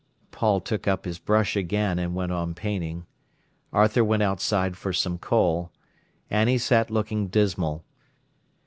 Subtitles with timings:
[0.31, 3.05] Paul took up his brush again and went on painting.
[3.71, 5.71] Arthur went outside for some coal.
[6.31, 7.85] Annie sat looking dismal.